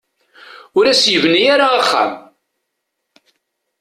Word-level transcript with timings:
Ur 0.77 0.85
as-yebni 0.87 1.41
ara 1.53 1.67
axxam. 1.79 2.11